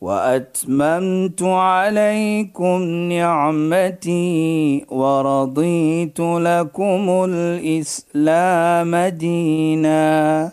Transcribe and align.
وأتممت 0.00 1.42
عليكم 1.42 2.82
نعمتي 3.12 4.86
ورضيت 4.88 6.20
لكم 6.20 7.24
الإسلام 7.28 8.96
دينا. 8.96 10.52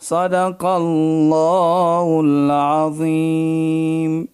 صدق 0.00 0.64
الله 0.64 2.20
العظيم. 2.24 4.28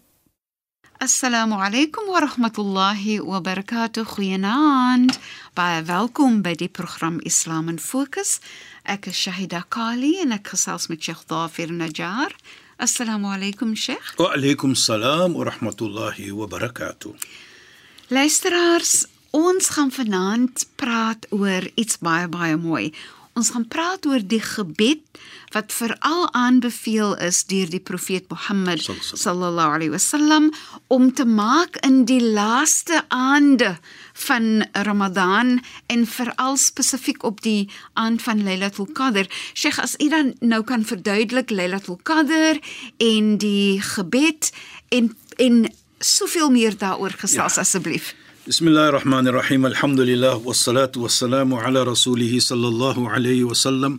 السلام 1.03 1.55
عليكم 1.55 2.03
ورحمة 2.09 2.53
الله 2.59 3.21
وبركاته. 3.21 4.05
خيناند 4.05 5.13
باي 5.57 5.85
فالكم 5.85 6.43
بدي 6.43 6.71
برخرم 6.79 7.21
إسلام 7.27 7.77
فوكس 7.77 8.41
أك 8.87 9.09
الشهيدة 9.09 9.65
كالي 9.71 10.25
نكسلس 10.25 10.91
متشيخ 10.91 11.23
ظافر 11.31 11.73
نجار 11.73 11.73
نجار 11.73 12.37
Assalamu 12.85 13.31
alaykum 13.33 13.73
Sheikh. 13.75 14.19
Wa 14.19 14.35
alaykum 14.37 14.75
salaam 14.77 15.33
wa 15.33 15.45
rahmatullahi 15.49 16.33
wa 16.37 16.45
barakatuh. 16.45 17.15
Luisteraars, 18.13 19.07
ons 19.33 19.71
gaan 19.73 19.89
vanaand 19.89 20.67
praat 20.77 21.25
oor 21.33 21.65
iets 21.81 21.97
baie 22.05 22.29
baie 22.29 22.59
mooi. 22.61 22.91
Ons 23.35 23.51
gaan 23.51 23.67
praat 23.67 24.07
oor 24.07 24.23
die 24.23 24.43
gebed 24.43 25.03
wat 25.55 25.73
veral 25.75 26.29
aanbeveel 26.39 27.17
is 27.27 27.41
deur 27.51 27.67
die 27.71 27.83
profeet 27.83 28.29
Mohammed 28.31 28.85
sallallahu 28.87 29.75
alaihi 29.79 29.91
wasallam 29.91 30.51
om 30.95 31.09
te 31.15 31.27
maak 31.27 31.81
in 31.87 32.05
die 32.07 32.23
laaste 32.23 33.03
aande 33.09 33.73
van 34.27 34.65
Ramadan 34.87 35.59
en 35.91 36.07
veral 36.07 36.59
spesifiek 36.63 37.27
op 37.27 37.43
die 37.43 37.67
aand 37.99 38.23
van 38.23 38.43
Lailatul 38.47 38.91
Qadr. 38.95 39.27
Sheikh, 39.55 39.83
as 39.83 39.99
u 39.99 40.09
dan 40.09 40.35
nou 40.41 40.63
kan 40.63 40.87
verduidelik 40.87 41.51
Lailatul 41.51 41.99
Qadr 42.07 42.63
en 43.03 43.39
die 43.43 43.81
gebed 43.83 44.53
en 44.95 45.17
en 45.43 45.65
soveel 45.99 46.51
meer 46.51 46.77
daaroor 46.79 47.17
gesels 47.19 47.59
ja. 47.59 47.61
asseblief. 47.67 48.15
بسم 48.49 48.69
الله 48.69 48.89
الرحمن 48.89 49.29
الرحيم 49.29 49.67
الحمد 49.67 50.01
لله 50.01 50.37
والصلاة 50.37 50.93
والسلام 50.97 51.55
على 51.55 51.83
رسوله 51.83 52.39
صلى 52.41 52.69
الله 52.69 53.11
عليه 53.11 53.45
وسلم 53.45 53.97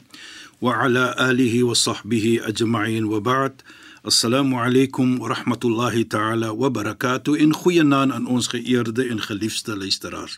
وعلى 0.61 1.15
آله 1.19 1.63
وصحبه 1.63 2.39
أجمعين 2.43 3.05
وبعد 3.05 3.61
السلام 4.07 4.55
عليكم 4.55 5.21
ورحمة 5.21 5.59
الله 5.65 6.01
تعالى 6.01 6.49
وبركاته 6.49 7.39
إن 7.39 7.53
خوينا 7.53 8.03
أن 8.03 8.27
أنس 8.27 8.47
خيرد 8.47 8.99
إن 8.99 9.19
خليفست 9.19 9.69
ليسترار 9.69 10.31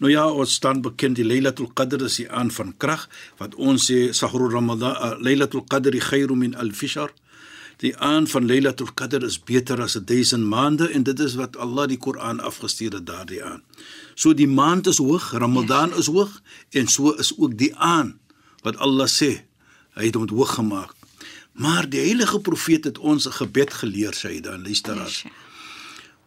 نو 0.00 0.08
يا 0.08 0.42
أستان 0.42 0.80
بكين 0.80 1.14
دي 1.14 1.22
ليلة 1.22 1.54
القدر 1.60 2.06
سي 2.06 2.26
آن 2.26 2.48
فان 2.48 2.72
كرخ 2.72 3.06
فات 3.36 3.54
أنس 3.54 3.92
سهر 4.10 4.40
رمضان 4.40 5.22
ليلة 5.22 5.48
القدر 5.54 5.98
خير 5.98 6.32
من 6.32 6.54
الفشار. 6.54 7.12
Die 7.80 7.96
aan 7.96 8.26
van 8.28 8.46
Lailatul 8.46 8.92
Qadr 8.94 9.24
is 9.24 9.38
beter 9.40 9.80
as 9.80 9.96
1000 9.96 10.44
maande 10.44 10.90
en 10.92 11.02
dit 11.02 11.20
is 11.24 11.34
wat 11.40 11.56
Allah 11.56 11.86
die 11.88 11.96
Koran 11.96 12.40
afgestuur 12.44 12.98
het 12.98 13.06
daardie 13.08 13.40
aan. 13.44 13.62
So 14.14 14.34
die 14.36 14.48
maand 14.48 14.90
is 14.90 15.00
hoog, 15.00 15.30
Ramadan 15.32 15.94
is 15.96 16.10
hoog 16.12 16.42
en 16.76 16.92
so 16.92 17.14
is 17.16 17.32
ook 17.38 17.56
die 17.58 17.72
aan 17.76 18.18
wat 18.66 18.76
Allah 18.76 19.08
sê 19.08 19.30
hy 19.96 20.10
het 20.10 20.20
hom 20.20 20.28
hoog 20.28 20.54
gemaak. 20.60 20.92
Maar 21.56 21.88
die 21.88 22.04
heilige 22.04 22.40
profeet 22.44 22.84
het 22.84 22.98
ons 22.98 23.26
'n 23.26 23.38
gebed 23.40 23.72
geleer 23.72 24.12
sê 24.12 24.28
hy 24.28 24.40
dan 24.40 24.62
luisteraars. 24.62 25.24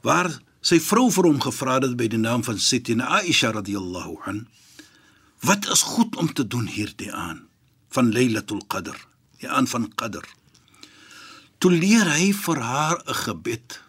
Waar 0.02 0.42
sy 0.62 0.80
vrou 0.80 1.12
vir 1.12 1.24
hom 1.24 1.40
gevra 1.42 1.80
het 1.80 1.96
by 1.96 2.08
die 2.08 2.20
naam 2.20 2.44
van 2.44 2.58
Sittina 2.60 3.06
Aisha 3.22 3.52
radhiyallahu 3.52 4.18
an 4.26 4.48
wat 5.40 5.70
is 5.70 5.82
goed 5.82 6.16
om 6.16 6.34
te 6.34 6.48
doen 6.48 6.68
hierdie 6.68 7.12
aan 7.12 7.48
van 7.90 8.14
Lailatul 8.14 8.64
Qadr, 8.68 8.96
die 9.40 9.50
aan 9.50 9.68
van 9.68 9.92
Qadr 9.96 10.24
toe 11.64 11.72
leer 11.72 12.10
hy 12.12 12.34
vir 12.36 12.60
haar 12.60 12.98
'n 13.08 13.20
gebed 13.24 13.80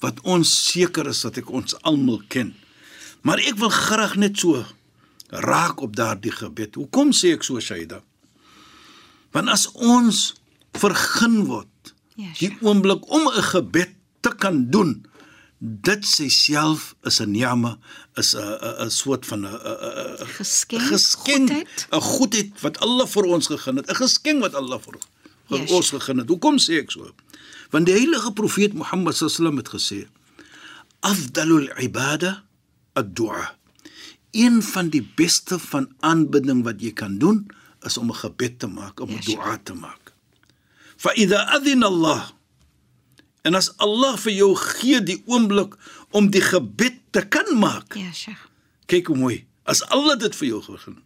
wat 0.00 0.20
ons 0.24 0.48
seker 0.72 1.06
is 1.12 1.20
dat 1.20 1.36
ek 1.36 1.50
ons 1.50 1.76
almal 1.82 2.22
ken. 2.28 2.54
Maar 3.20 3.38
ek 3.38 3.56
wil 3.60 3.68
graag 3.68 4.16
net 4.16 4.38
so 4.38 4.64
raak 5.28 5.80
op 5.80 5.96
daardie 5.96 6.32
gebed. 6.32 6.74
Hoekom 6.74 7.12
sê 7.12 7.32
ek 7.36 7.44
so 7.44 7.60
Shaida? 7.60 8.00
Want 9.32 9.48
as 9.48 9.68
ons 9.72 10.34
vergun 10.72 11.44
word 11.44 11.68
Ja, 12.16 12.32
die 12.38 12.56
oomblik 12.64 13.04
om 13.12 13.28
'n 13.28 13.42
gebed 13.42 13.92
te 14.20 14.32
kan 14.32 14.70
doen, 14.70 15.04
dit 15.60 16.06
self 16.32 16.94
is 17.04 17.20
'n 17.20 17.30
ni'ma, 17.30 17.78
is 18.16 18.34
'n 18.34 18.86
'n 18.86 18.90
soort 18.90 19.26
van 19.26 19.44
'n 19.44 20.26
Geskenk, 20.40 20.82
geskenk, 20.82 21.48
goedheid. 21.48 21.86
'n 21.92 22.00
goedheid 22.00 22.60
wat 22.60 22.78
Allah 22.78 23.06
vir 23.06 23.24
ons 23.24 23.46
gegee 23.46 23.74
het, 23.74 23.90
'n 23.90 23.94
geskenk 23.94 24.40
wat 24.40 24.54
Allah 24.54 24.80
vir 24.80 24.94
ons 24.94 25.06
Ja, 25.46 25.60
vir 25.62 25.76
ons 25.78 25.90
gegee 25.94 26.18
het. 26.18 26.28
Hoekom 26.30 26.58
sê 26.62 26.80
ek 26.82 26.90
so? 26.94 27.12
Want 27.74 27.86
die 27.88 27.96
heilige 27.96 28.32
profeet 28.36 28.74
Mohammed 28.74 29.18
sallam 29.18 29.60
het 29.60 29.70
gesê: 29.70 30.06
"Afdalul 31.00 31.70
ibada 31.82 32.42
ad-du'a." 32.94 33.54
Een 34.36 34.62
van 34.62 34.90
die 34.90 35.02
beste 35.16 35.58
van 35.58 35.88
aanbidding 36.00 36.64
wat 36.64 36.82
jy 36.82 36.92
kan 36.92 37.18
doen 37.18 37.46
is 37.86 37.96
om 37.96 38.10
'n 38.10 38.14
gebed 38.14 38.58
te 38.58 38.66
maak, 38.66 39.00
om 39.00 39.08
'n 39.10 39.12
Ja, 39.12 39.20
du'a 39.20 39.58
te 39.62 39.74
maak. 39.74 40.12
Fa 40.96 41.14
idha 41.14 41.46
adhina 41.56 41.86
Allah 41.86 42.30
en 43.42 43.54
as 43.54 43.70
Allah 43.78 44.16
vir 44.16 44.32
jou 44.32 44.56
gee 44.56 45.00
die 45.00 45.22
oomblik 45.26 45.76
om 46.10 46.30
die 46.30 46.40
gebed 46.40 46.98
te 47.10 47.22
kan 47.28 47.58
maak. 47.58 47.94
Ja, 47.94 48.12
Sheikh. 48.12 48.48
Kyk 48.86 49.06
hoe 49.06 49.16
mooi. 49.16 49.46
As 49.62 49.82
Allah 49.82 50.18
dit 50.18 50.34
vir 50.34 50.48
jou 50.48 50.62
gegee 50.62 51.05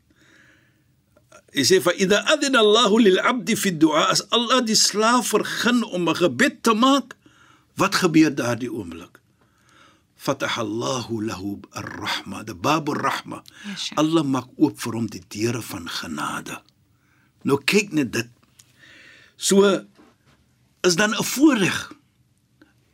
Hy 1.50 1.64
sê 1.66 1.80
fa 1.82 1.90
idha 1.98 2.22
adina 2.30 2.62
Allahu 2.62 3.02
lil 3.02 3.18
'abdi 3.18 3.58
fi 3.58 3.74
du'a 3.74 4.10
as 4.14 4.22
Allah 4.30 4.62
die 4.62 4.78
slaaf 4.78 5.34
vergun 5.34 5.82
om 5.82 6.06
'n 6.06 6.14
gebed 6.14 6.62
te 6.62 6.74
maak, 6.74 7.18
wat 7.74 7.94
gebeur 8.02 8.30
daardie 8.30 8.70
oomblik? 8.70 9.18
Fataha 10.14 10.62
Allahu 10.62 11.24
lahu 11.24 11.58
ar-rahma, 11.74 12.44
die 12.44 12.54
babur 12.54 12.98
rahma. 13.02 13.42
Ja. 13.64 13.74
Allah 14.02 14.22
maak 14.22 14.48
oop 14.60 14.76
vir 14.78 14.92
hom 14.94 15.06
die 15.08 15.24
deure 15.26 15.62
van 15.62 15.88
genade. 15.88 16.60
Nou 17.42 17.58
kyk 17.58 17.96
net 17.96 18.12
dit. 18.12 18.30
So 19.36 19.64
is 20.86 20.94
dan 20.94 21.14
'n 21.16 21.24
voorreg 21.24 21.92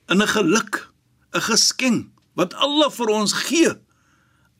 en 0.09 0.23
'n 0.23 0.29
geluk, 0.29 0.93
'n 1.35 1.41
geskenk 1.41 2.09
wat 2.35 2.55
Allah 2.55 2.91
vir 2.91 3.09
ons 3.09 3.33
gee 3.33 3.73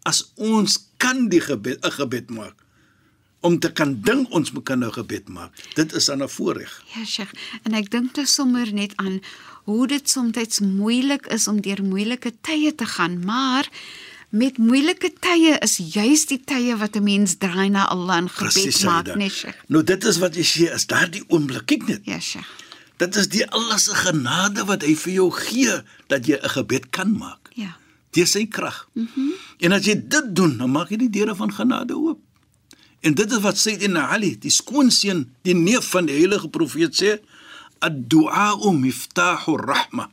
as 0.05 0.33
ons 0.37 0.91
kan 0.99 1.29
die 1.29 1.41
gebed 1.41 1.81
'n 1.85 1.97
gebed 1.97 2.29
maak 2.31 2.66
om 3.47 3.59
te 3.63 3.71
kan 3.73 3.95
ding 4.03 4.27
ons 4.35 4.51
moet 4.53 4.65
kan 4.67 4.83
nou 4.83 4.91
gebed 4.93 5.29
maak. 5.31 5.55
Dit 5.79 5.95
is 5.95 6.09
dan 6.11 6.23
'n 6.23 6.29
voorreg. 6.29 6.73
Ja, 6.95 7.05
Sheikh. 7.05 7.33
En 7.63 7.73
ek 7.75 7.91
dink 7.91 8.15
dus 8.15 8.35
sommer 8.35 8.73
net 8.73 8.93
aan 8.97 9.21
hoe 9.65 9.87
dit 9.87 10.11
soms 10.11 10.61
moeilik 10.61 11.27
is 11.27 11.49
om 11.49 11.61
deur 11.61 11.83
moeilike 11.83 12.33
tye 12.41 12.75
te 12.75 12.87
gaan, 12.87 13.25
maar 13.25 13.69
met 14.29 14.59
moeilike 14.59 15.13
tye 15.21 15.59
is 15.59 15.77
juis 15.93 16.27
die 16.27 16.41
tye 16.45 16.77
wat 16.77 16.97
'n 16.97 17.03
mens 17.03 17.37
draai 17.39 17.69
na 17.69 17.87
Allah 17.89 18.17
en 18.17 18.29
gebed 18.29 18.53
Presies, 18.53 18.85
maak, 18.85 19.15
nee 19.15 19.31
Sheikh. 19.31 19.59
Nou 19.67 19.85
dit 19.85 20.05
is 20.05 20.19
wat 20.19 20.35
jy 20.35 20.45
sê, 20.45 20.75
is 20.75 20.87
daardie 20.87 21.25
oomblik. 21.29 21.67
Kyk 21.67 21.87
net. 21.87 22.01
Ja, 22.05 22.21
Sheikh. 22.21 22.49
Dit 22.97 23.17
is 23.17 23.29
die 23.29 23.51
Allah 23.51 23.79
se 23.79 23.95
genade 23.95 24.65
wat 24.65 24.83
hy 24.83 24.95
vir 24.97 25.13
jou 25.13 25.31
gee 25.31 25.83
dat 26.07 26.27
jy 26.27 26.39
'n 26.43 26.49
gebed 26.49 26.91
kan 26.91 27.13
maak. 27.19 27.51
Ja. 27.55 27.77
Deur 28.11 28.27
sy 28.27 28.47
krag. 28.47 28.89
Mhm. 28.93 29.09
Mm 29.15 29.33
en 29.59 29.73
as 29.73 29.85
jy 29.85 29.95
dit 30.09 30.35
doen, 30.37 30.57
dan 30.57 30.71
maak 30.71 30.89
jy 30.89 30.97
die 30.97 31.11
deure 31.11 31.35
van 31.35 31.53
genade 31.53 31.97
oop. 31.97 32.21
En 33.07 33.15
dit 33.15 33.31
is 33.33 33.43
wat 33.45 33.59
Sayyidina 33.61 34.09
Ali, 34.17 34.33
die 34.43 34.51
skoonseun, 34.51 35.27
die 35.47 35.55
neef 35.55 35.93
van 35.95 36.09
die 36.09 36.17
heilige 36.19 36.49
profeet 36.51 36.97
sê, 36.99 37.13
ad-du'a 37.85 38.49
miftahu 38.75 39.55
rahma. 39.63 40.09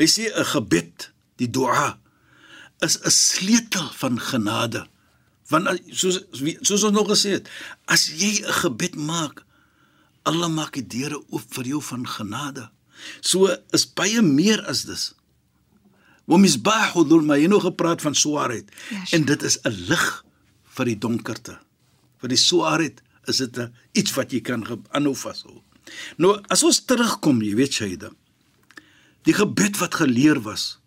Hy 0.00 0.06
sê 0.08 0.30
'n 0.32 0.44
gebed, 0.54 1.10
die 1.36 1.50
dua 1.50 1.98
is 2.80 2.96
'n 3.04 3.10
sleutel 3.10 3.88
van 4.00 4.16
genade. 4.20 4.86
Want 5.48 5.66
as- 5.66 5.80
soos 6.00 6.16
soos 6.62 6.82
ons 6.84 6.96
nog 6.96 7.08
gesê 7.08 7.30
het, 7.36 7.48
as 7.84 8.08
jy 8.16 8.40
'n 8.46 8.52
gebed 8.64 8.94
maak, 8.96 9.44
Allah 10.24 10.48
maak 10.48 10.72
die 10.72 10.86
deure 10.86 11.20
oop 11.28 11.44
vir 11.54 11.64
jou 11.64 11.82
van 11.82 12.06
genade. 12.06 12.70
So 13.20 13.48
is 13.72 13.84
baie 13.84 14.22
meer 14.22 14.64
as 14.66 14.84
dis. 14.84 15.14
Wa 16.24 16.36
misbahu 16.36 17.04
dhulma, 17.08 17.36
jy 17.36 17.46
nog 17.48 17.62
gepraat 17.62 18.00
van 18.02 18.14
swaarheid. 18.14 18.68
Ja, 18.90 19.04
sure. 19.04 19.16
en 19.16 19.24
dit 19.24 19.42
is 19.42 19.58
'n 19.64 19.74
lig 19.88 20.24
vir 20.64 20.84
die 20.84 20.98
donkerte. 20.98 21.58
Vir 22.20 22.28
die 22.28 22.40
swaarheid 22.40 23.02
is 23.28 23.36
dit 23.38 23.58
'n 23.58 23.72
iets 23.92 24.14
wat 24.14 24.32
jy 24.32 24.40
kan 24.40 24.64
aanhou 24.92 25.14
vashou. 25.14 25.62
Nou 26.18 26.40
as 26.48 26.62
ons 26.62 26.84
terugkom, 26.84 27.42
jy 27.42 27.54
weet 27.54 27.72
Shaida, 27.72 28.10
die 29.22 29.34
gebed 29.34 29.78
wat 29.78 29.94
geleer 29.94 30.40
was 30.40 30.78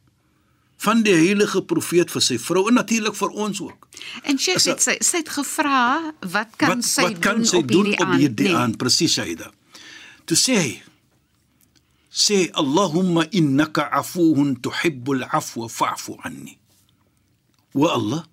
van 0.83 1.03
die 1.03 1.13
heilige 1.13 1.62
profeet 1.63 2.12
vir 2.12 2.21
sy 2.21 2.38
vrou 2.38 2.68
en 2.68 2.74
natuurlik 2.74 3.15
vir 3.15 3.30
ons 3.30 3.62
ook. 3.62 3.88
En 4.24 4.35
Is 4.35 4.65
het 4.65 4.81
sy 4.81 4.97
sy 5.01 5.18
het 5.18 5.30
gevra 5.30 6.13
wat 6.21 6.56
kan 6.57 6.69
wat 6.77 6.83
sy 6.83 7.01
wat 7.01 7.19
kan 7.19 7.36
doen 7.36 7.45
sy 7.45 7.57
op 7.57 7.68
doen 7.68 7.86
hierdie 7.86 8.01
op 8.06 8.13
hierdie 8.18 8.47
Nee. 8.47 8.56
aand 8.56 8.77
presies 8.77 9.13
Shaida. 9.13 9.51
Toe 10.25 10.38
sê 10.38 10.56
hy 10.57 10.81
sê 12.12 12.50
Allahumma 12.53 13.25
innaka 13.31 13.89
afuwun 13.91 14.59
tuhibbul 14.62 15.24
afwa 15.24 15.69
fa'fu 15.69 16.18
anni. 16.24 16.57
Wa 17.74 17.94
Allah 17.94 18.25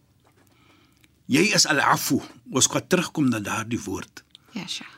jy 1.30 1.50
is 1.54 1.66
al-afu. 1.70 2.20
Ons 2.50 2.70
gaan 2.70 2.86
terugkom 2.90 3.28
na 3.30 3.40
daardie 3.44 3.80
woord. 3.84 4.24
Ja, 4.56 4.66
Sheikh. 4.66 4.96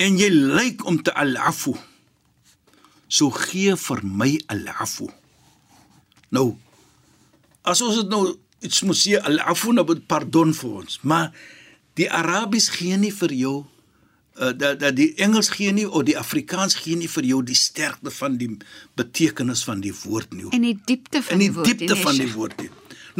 En 0.00 0.16
jy 0.16 0.30
lyk 0.32 0.84
om 0.88 1.00
te 1.04 1.12
al-afu. 1.12 1.74
So 3.10 3.32
gee 3.34 3.76
vir 3.76 4.04
my 4.04 4.34
al-afu. 4.52 5.10
Nou 6.30 6.52
as 7.66 7.82
ons 7.84 7.98
dit 8.00 8.08
nou 8.08 8.22
iets 8.64 8.82
moet 8.88 8.98
sê 8.98 9.18
al-afu 9.18 9.74
nou 9.74 9.84
pardon 10.08 10.54
vir 10.56 10.78
ons, 10.82 11.00
maar 11.02 11.28
die 11.98 12.08
Arabies 12.10 12.70
gee 12.72 12.96
nie 13.00 13.12
vir 13.12 13.34
jou 13.36 13.56
uh, 13.60 14.52
dat 14.56 14.80
dat 14.80 14.96
die 14.96 15.10
Engels 15.20 15.50
gee 15.56 15.72
nie 15.76 15.86
of 15.88 16.06
die 16.08 16.16
Afrikaans 16.18 16.78
gee 16.80 16.96
nie 16.96 17.10
vir 17.10 17.28
jou 17.32 17.42
die 17.44 17.58
sterkte 17.58 18.12
van 18.14 18.38
die 18.40 18.50
betekenis 19.00 19.64
van 19.68 19.82
die 19.84 19.94
woord 20.04 20.32
nie. 20.36 20.48
En 20.56 20.64
die 20.64 20.76
diepte 20.86 21.22
van 21.22 21.36
In 21.36 21.44
die 21.44 21.52
woord, 21.56 21.68
diepte 21.68 21.94
nee, 21.94 22.02
van 22.02 22.20
die 22.20 22.32
woord 22.32 22.64
nie. 22.64 22.70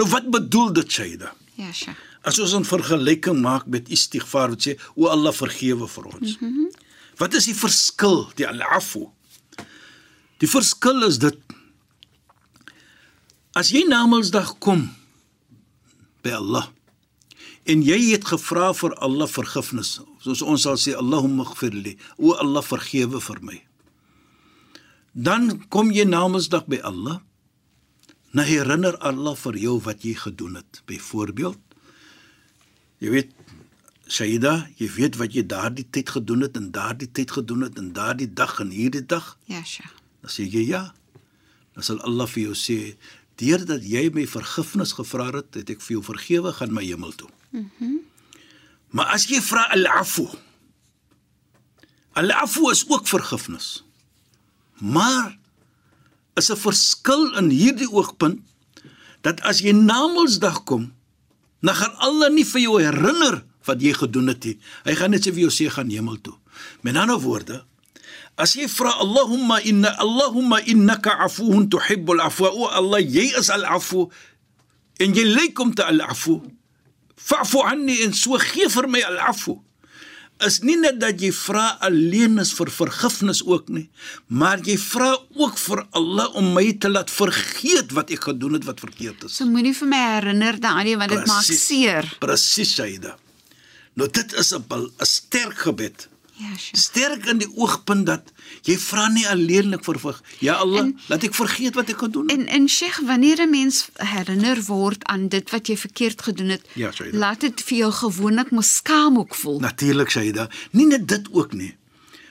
Nou 0.00 0.08
wat 0.12 0.30
bedoel 0.32 0.72
dit 0.80 0.92
Shaida? 0.92 1.34
Ja, 1.60 1.72
Sheikh. 1.72 1.96
As 2.24 2.38
ons 2.40 2.54
'n 2.54 2.64
vergelyking 2.64 3.40
maak 3.40 3.66
met 3.66 3.88
istighfar 3.88 4.48
wat 4.50 4.62
sê 4.64 4.78
o 4.96 5.06
Allah 5.06 5.32
vergewe 5.32 5.88
vir 5.88 6.04
ons. 6.04 6.38
Mm 6.40 6.48
-hmm. 6.48 6.70
Wat 7.16 7.34
is 7.34 7.44
die 7.44 7.54
verskil, 7.54 8.32
die 8.36 8.48
al-afu? 8.48 9.08
Die 10.40 10.48
verskil 10.48 11.02
is 11.02 11.18
dit 11.18 11.36
as 13.52 13.68
jy 13.70 13.84
na 13.88 14.06
Mondsdag 14.06 14.58
kom 14.58 14.88
by 16.22 16.30
Allah 16.30 16.68
en 17.66 17.82
jy 17.82 18.12
het 18.12 18.24
gevra 18.24 18.72
vir 18.72 18.94
Allah 19.04 19.28
vergifnis, 19.28 20.00
soos 20.22 20.42
ons 20.42 20.62
sal 20.62 20.78
sê 20.80 20.94
Allahumma 20.96 21.44
ighfirli, 21.44 21.98
o 22.16 22.32
Allah 22.32 22.62
vergewe 22.62 23.20
vir 23.20 23.40
my. 23.42 23.58
Dan 25.12 25.66
kom 25.68 25.90
jy 25.92 26.04
na 26.04 26.28
Mondsdag 26.28 26.66
by 26.66 26.80
Allah. 26.82 27.20
Nou 28.30 28.46
herinner 28.46 28.96
Allah 28.98 29.34
vir 29.36 29.56
jou 29.58 29.80
wat 29.82 30.04
jy 30.06 30.14
gedoen 30.14 30.60
het. 30.60 30.82
Byvoorbeeld 30.86 31.58
Jy 33.00 33.12
weet 33.14 33.30
Shaida, 34.10 34.66
jy 34.76 34.88
weet 34.92 35.16
wat 35.20 35.32
jy 35.36 35.44
daardie 35.46 35.86
tyd 35.94 36.10
gedoen 36.12 36.44
het 36.44 36.58
en 36.58 36.68
daardie 36.74 37.08
tyd 37.14 37.30
gedoen 37.32 37.64
het 37.64 37.78
en 37.80 37.92
daardie 37.96 38.28
dag 38.28 38.58
en 38.60 38.72
hierdie 38.74 39.04
dag. 39.06 39.36
Ja, 39.48 39.62
Sheikh. 39.64 39.92
Dan 40.20 40.32
sê 40.34 40.44
jy 40.44 40.66
ja. 40.66 40.82
Dan 41.76 41.86
sal 41.86 42.00
Allah 42.04 42.28
vir 42.28 42.50
jou 42.50 42.56
sê, 42.58 42.78
deurdat 43.40 43.86
jy 43.86 44.08
my 44.12 44.26
vergifnis 44.28 44.92
gevra 44.98 45.30
het, 45.38 45.54
het 45.56 45.70
ek 45.72 45.80
vir 45.86 45.96
jou 45.96 46.02
vergewe 46.10 46.52
gaan 46.58 46.74
my 46.76 46.84
hemel 46.84 47.16
toe. 47.16 47.32
Mhm. 47.50 47.66
Mm 47.78 47.98
maar 48.90 49.12
as 49.14 49.28
jy 49.30 49.38
vra 49.38 49.68
al-afu. 49.70 50.24
Al-afu 52.18 52.64
is 52.72 52.80
ook 52.88 53.06
vergifnis. 53.06 53.84
Maar 54.82 55.36
is 56.40 56.50
'n 56.50 56.56
verskil 56.56 57.36
in 57.38 57.50
hierdie 57.52 57.90
oogpunt 57.90 58.40
dat 59.20 59.40
as 59.44 59.60
jy 59.60 59.72
na 59.76 60.08
Mondsdag 60.08 60.64
kom, 60.64 60.92
dan 61.60 61.76
gaan 61.76 61.94
Allah 62.00 62.32
nie 62.32 62.44
vir 62.44 62.60
jou 62.60 62.76
herinner 62.80 63.44
wat 63.68 63.82
jy 63.84 63.92
gedoen 63.92 64.32
het 64.32 64.44
nie. 64.44 64.56
Hy 64.88 64.94
gaan 64.96 65.12
net 65.12 65.26
sê 65.26 65.32
vir 65.32 65.44
jou 65.48 65.52
sê 65.52 65.68
gaan 65.68 65.92
hemel 65.92 66.16
toe. 66.24 66.36
Met 66.80 66.96
ander 66.96 67.20
woorde, 67.20 67.64
as 68.40 68.56
jy 68.56 68.68
vra 68.68 68.96
Allahumma 69.04 69.60
inna 69.68 69.92
Allahumma 70.00 70.60
innaka 70.64 71.18
afuwun 71.26 71.68
tuhibbul 71.68 72.20
afwa, 72.24 72.48
o 72.48 72.68
Allah, 72.68 73.00
jy 73.00 73.36
is 73.36 73.50
al-afu 73.52 74.08
en 75.00 75.14
jy 75.16 75.24
lyk 75.28 75.60
om 75.60 75.74
te 75.74 75.84
al-afu. 75.84 76.40
Fa'fu 77.20 77.60
anni 77.68 78.00
en 78.04 78.16
so 78.16 78.38
gee 78.40 78.68
vir 78.68 78.88
my 78.88 79.02
al-afu. 79.04 79.60
Is 80.46 80.60
nie 80.64 80.76
net 80.80 81.00
dat 81.00 81.20
jy 81.20 81.30
vra 81.36 81.76
alleen 81.84 82.40
is 82.40 82.52
vir 82.56 82.70
vergifnis 82.72 83.42
ook 83.44 83.68
nie, 83.68 83.90
maar 84.26 84.62
jy 84.64 84.76
vra 84.80 85.10
ook 85.36 85.58
vir 85.60 85.82
Allah 86.00 86.36
om 86.40 86.52
my 86.56 86.64
te 86.80 86.88
laat 86.88 87.10
vergeet 87.12 87.92
wat 87.96 88.12
ek 88.14 88.30
gedoen 88.30 88.56
het 88.56 88.64
wat 88.68 88.80
verkeerd 88.80 89.26
is. 89.28 89.36
So 89.36 89.44
moenie 89.44 89.74
vir 89.76 89.90
my 89.90 90.00
herinner 90.14 90.60
daaraan 90.60 91.02
want 91.02 91.12
dit 91.12 91.26
maak 91.28 91.44
seer. 91.44 92.08
Presies, 92.22 92.72
Shaida. 92.74 93.16
Nou 94.00 94.08
dit 94.08 94.32
is 94.32 94.52
'n 94.54 94.64
sterk 95.04 95.58
gebed. 95.58 96.08
Ja, 96.40 96.56
Sheikh. 96.56 96.76
Sterk 96.80 97.26
in 97.28 97.38
die 97.42 97.48
oogpunt 97.56 98.06
dat 98.08 98.30
jy 98.64 98.76
vra 98.80 99.08
nie 99.12 99.26
alleenlik 99.28 99.84
vir 99.84 99.98
vir 100.00 100.20
ja 100.40 100.54
Allah, 100.62 100.80
en, 100.86 100.94
laat 101.12 101.24
ek 101.28 101.34
vergeet 101.36 101.74
wat 101.76 101.90
ek 101.92 101.98
gedoen 102.06 102.28
het. 102.30 102.38
En 102.38 102.46
en 102.48 102.68
Sheikh, 102.68 103.00
wanneer 103.06 103.42
'n 103.44 103.50
mens 103.50 103.88
herinner 103.96 104.62
word 104.66 105.04
aan 105.04 105.28
dit 105.28 105.50
wat 105.50 105.66
jy 105.68 105.76
verkeerd 105.76 106.22
gedoen 106.22 106.48
het, 106.56 106.64
Ja, 106.74 106.90
Shaida. 106.92 107.18
laat 107.18 107.40
dit 107.40 107.60
vir 107.62 107.78
jou 107.78 107.92
gewoonlik 107.92 108.50
mos 108.50 108.74
skaam 108.74 109.18
ook 109.18 109.34
voel. 109.34 109.60
Natuurlik, 109.60 110.10
Shaida. 110.10 110.48
Nie 110.72 110.86
net 110.86 111.08
dit 111.08 111.28
ook 111.32 111.52
nie. 111.52 111.76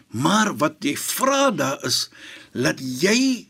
Maar 0.09 0.57
wat 0.57 0.75
jy 0.79 0.97
vra 0.97 1.51
daar 1.51 1.85
is 1.85 2.09
laat 2.53 2.79
jy 3.01 3.45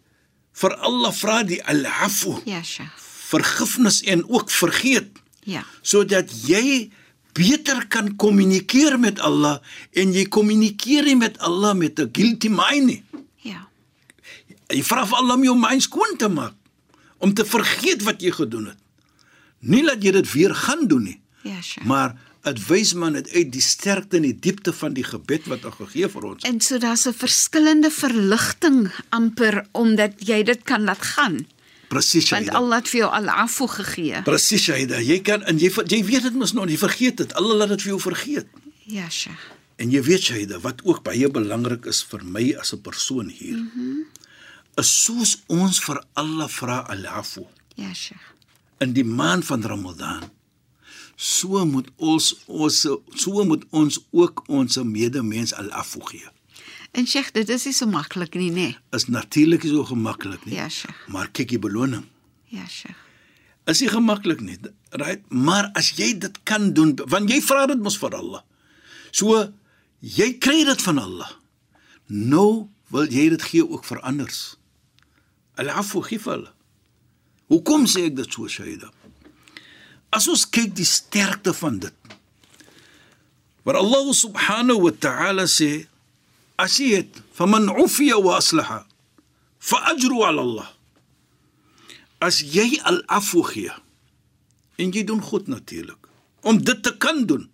vir 0.53 0.75
Allah 0.75 1.13
vra 1.13 1.43
die 1.43 1.63
al-afu, 1.63 2.41
Ja, 2.45 2.61
Sheikh. 2.63 2.91
vergifnis 3.29 4.01
en 4.03 4.29
ook 4.29 4.51
vergeet. 4.51 5.07
Ja. 5.43 5.63
sodat 5.81 6.29
jy 6.47 6.91
beter 7.33 7.85
kan 7.87 8.15
kommunikeer 8.15 8.99
met 8.99 9.19
Allah 9.19 9.59
en 9.93 10.13
jy 10.13 10.25
kommunikeer 10.25 11.03
nie 11.03 11.15
met 11.15 11.37
Allah 11.39 11.75
met 11.75 11.99
'n 11.99 12.09
guilty 12.11 12.49
mind 12.49 12.85
nie. 12.85 13.03
Ja. 13.43 13.67
Jy 14.67 14.83
vra 14.83 15.05
vir 15.05 15.17
Allah 15.17 15.35
om 15.35 15.43
jou 15.43 15.57
mind 15.57 15.81
skoon 15.81 16.17
te 16.17 16.27
maak, 16.27 16.53
om 17.17 17.33
te 17.33 17.45
vergeet 17.45 18.03
wat 18.03 18.21
jy 18.21 18.31
gedoen 18.31 18.65
het. 18.65 18.77
Nie 19.59 19.83
dat 19.83 20.03
jy 20.03 20.11
dit 20.11 20.31
weer 20.33 20.55
gaan 20.55 20.87
doen 20.87 21.03
nie, 21.03 21.19
Ja, 21.43 21.61
Sheikh. 21.61 21.85
maar 21.87 22.15
dit 22.43 22.67
wys 22.67 22.93
man 22.93 23.13
dit 23.13 23.29
uit 23.33 23.51
die 23.51 23.61
sterkte 23.61 24.15
en 24.17 24.23
die 24.23 24.39
diepte 24.39 24.73
van 24.73 24.93
die 24.93 25.03
gebed 25.03 25.45
wat 25.47 25.61
hy 25.63 25.71
gegee 25.71 26.07
vir 26.09 26.23
ons. 26.23 26.43
En 26.43 26.61
so 26.61 26.77
daar's 26.77 27.05
'n 27.07 27.13
verskillende 27.13 27.91
verligting 27.91 28.91
amper 29.09 29.65
omdat 29.71 30.13
jy 30.27 30.43
dit 30.43 30.63
kan 30.63 30.83
laat 30.83 31.01
gaan. 31.01 31.45
Presies, 31.89 32.29
Want. 32.29 32.49
Allah 32.53 32.77
het 32.83 32.89
vir 32.91 32.99
jou 32.99 33.09
al 33.11 33.29
afo 33.33 33.67
gegee. 33.67 34.21
Presies, 34.27 34.61
Shaida. 34.67 34.99
Jy 35.01 35.19
kan 35.25 35.41
en 35.49 35.57
jy 35.57 35.71
jy 35.89 36.03
weet 36.05 36.27
dit 36.29 36.35
mos 36.37 36.53
nog, 36.53 36.69
jy 36.69 36.77
vergeet 36.77 37.17
dit. 37.17 37.33
Allah 37.33 37.55
laat 37.63 37.69
dit 37.73 37.81
vir 37.81 37.91
jou 37.95 38.01
vergeet. 38.03 38.47
Ja, 38.89 39.09
Sheikh. 39.09 39.41
En 39.81 39.89
jy 39.93 40.01
weet 40.05 40.21
Shaida, 40.29 40.59
wat 40.61 40.83
ook 40.85 41.03
baie 41.03 41.29
belangrik 41.33 41.85
is 41.89 42.03
vir 42.03 42.21
my 42.25 42.53
as 42.61 42.73
'n 42.73 42.81
persoon 42.81 43.29
hier. 43.29 43.57
Mm 43.57 43.71
-hmm. 43.75 44.05
Is 44.77 45.03
soos 45.03 45.41
ons 45.47 45.79
vir 45.83 46.03
Allah 46.13 46.47
vra 46.47 46.77
al-afu 46.87 47.45
Ja, 47.75 47.93
Sheikh. 47.93 48.21
in 48.79 48.93
die 48.93 49.03
maand 49.03 49.45
van 49.45 49.61
Ramadan. 49.63 50.23
So 51.15 51.65
moet 51.65 51.87
ons 51.97 52.35
ons 52.45 52.87
so 53.15 53.43
moet 53.43 53.65
ons 53.69 53.99
ook 54.11 54.43
ons 54.47 54.77
medemens 54.83 55.53
al-afu 55.53 55.99
gee. 56.05 56.27
En 56.91 57.05
Sheikh, 57.07 57.31
dit 57.35 57.49
is 57.49 57.65
nie 57.69 57.75
so 57.75 57.87
maklik 57.89 58.33
nie, 58.39 58.49
nê? 58.53 58.69
Is 58.97 59.05
natuurlik 59.13 59.63
nie 59.65 59.73
so 59.75 59.85
gemaklik 59.91 60.45
nie. 60.47 60.55
Ja, 60.57 60.69
Sheikh. 60.73 61.05
Maar 61.13 61.29
kyk 61.35 61.53
die 61.53 61.61
beloning. 61.61 62.05
Ja, 62.49 62.65
Sheikh. 62.65 62.97
Is 63.69 63.83
nie 63.83 63.91
gemaklik 63.91 64.41
nie. 64.41 64.57
Right? 64.97 65.21
Maar 65.29 65.69
as 65.77 65.91
jy 65.97 66.15
dit 66.17 66.39
kan 66.49 66.71
doen, 66.73 66.95
want 67.11 67.29
jy 67.29 67.41
vra 67.45 67.67
dit 67.69 67.81
mos 67.81 67.99
vir 68.01 68.17
Allah. 68.17 68.41
So 69.11 69.43
jy 70.01 70.31
kry 70.41 70.63
dit 70.65 70.81
van 70.87 71.01
Allah. 71.01 71.29
Nou 72.09 72.69
wil 72.89 73.11
jy 73.13 73.27
dit 73.35 73.43
gee 73.51 73.65
ook 73.65 73.85
vir 73.85 74.01
anders. 74.01 74.55
Al-afu 75.61 76.01
hulle. 76.01 76.49
Hoekom 77.49 77.85
sê 77.89 78.07
ek 78.09 78.15
dit 78.17 78.33
so, 78.33 78.47
Shaida? 78.47 78.89
As 80.13 80.27
ons 80.29 80.45
kyk 80.49 80.73
die 80.77 80.85
sterkte 80.85 81.53
van 81.53 81.79
dit. 81.81 81.93
Waar 83.65 83.81
Allah 83.81 84.09
subhanahu 84.13 84.85
wa 84.87 84.91
ta'ala 84.93 85.45
sê 85.49 85.87
as 86.59 86.75
jy 86.81 86.89
het 86.99 87.21
faman 87.35 87.69
ufiya 87.71 88.19
wa 88.19 88.37
aslaha 88.39 88.83
fa 89.59 89.77
ajru 89.93 90.23
ala 90.27 90.43
Allah. 90.43 90.69
As 92.19 92.41
jy 92.43 92.79
al-afu 92.83 93.43
gee 93.47 93.71
en 94.79 94.91
jy 94.95 95.05
doen 95.07 95.23
goed 95.23 95.47
natuurlik 95.51 96.09
om 96.43 96.59
dit 96.63 96.83
te 96.83 96.91
kan 96.97 97.23
doen. 97.27 97.47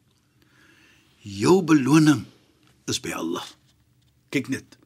Jou 1.26 1.62
beloning 1.66 2.26
is 2.90 3.02
by 3.02 3.14
Allah. 3.18 3.46
Kyk 4.34 4.50
net. 4.54 4.78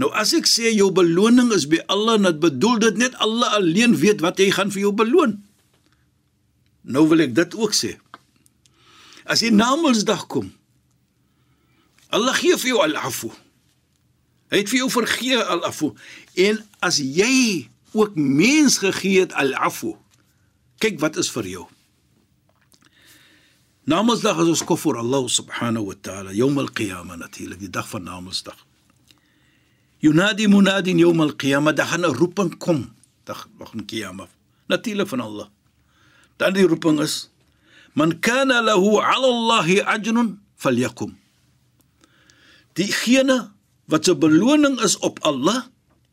Nou 0.00 0.08
as 0.16 0.32
ek 0.36 0.48
sê 0.48 0.72
jou 0.72 0.88
beloning 0.94 1.52
is 1.54 1.68
by 1.70 1.80
Allah, 1.92 2.16
dan 2.18 2.40
bedoel 2.40 2.80
dit 2.88 3.00
net 3.04 3.16
Allah 3.22 3.52
alleen 3.60 3.96
weet 4.00 4.24
wat 4.24 4.40
hy 4.40 4.48
gaan 4.54 4.72
vir 4.74 4.88
jou 4.88 4.94
beloon. 4.96 5.38
Nou 6.84 7.04
wil 7.08 7.24
ek 7.24 7.36
dit 7.36 7.56
ook 7.56 7.76
sê. 7.76 7.94
As 9.24 9.44
jy 9.44 9.52
na 9.52 9.72
Mondsdag 9.80 10.26
kom, 10.28 10.50
Allah 12.12 12.36
gee 12.36 12.56
vir 12.60 12.74
jou 12.74 12.80
al-afu. 12.84 13.32
Hy 14.54 14.62
het 14.62 14.70
vir 14.70 14.84
jou 14.84 14.90
vergee 14.94 15.40
al-afu. 15.42 15.90
En 16.38 16.60
as 16.86 17.00
jy 17.02 17.66
ook 17.90 18.14
mens 18.14 18.78
gegee 18.78 19.24
het 19.24 19.34
al-afu, 19.34 19.96
kyk 20.78 21.00
wat 21.02 21.18
is 21.18 21.30
vir 21.34 21.50
jou. 21.50 21.64
Namedsdag 23.90 24.38
is 24.46 24.54
ons 24.54 24.62
kof 24.64 24.86
vir 24.86 25.02
Allah 25.02 25.26
subhanahu 25.28 25.90
wa 25.90 25.96
ta'ala, 25.98 26.30
Yawm 26.32 26.62
al-Qiyamah 26.62 27.18
natuurlik, 27.18 27.58
die 27.66 27.72
dag 27.72 27.88
van 27.90 28.06
Namedsdag. 28.06 28.56
Yunadi 30.04 30.46
munadin 30.48 31.00
yawm 31.00 31.20
al-Qiyamah, 31.24 31.74
daar 31.74 31.90
gaan 31.90 32.06
'n 32.06 32.14
roeping 32.14 32.56
kom 32.58 32.94
dag 33.24 33.48
van 33.58 33.84
Kiyama. 33.84 34.28
Natuurlik 34.68 35.08
van 35.08 35.20
Allah. 35.20 35.48
Dan 36.36 36.52
die 36.52 36.66
roeping 36.66 37.00
is 37.00 37.30
man 37.92 38.20
kana 38.20 38.60
lahu 38.60 39.00
'ala 39.00 39.28
Allah 39.28 39.68
ajrun 39.96 40.40
falyakum. 40.56 41.16
Diegene 42.74 43.53
wat 43.90 44.04
se 44.04 44.16
beloning 44.16 44.80
is 44.80 44.96
op 45.04 45.20
Allah, 45.26 45.64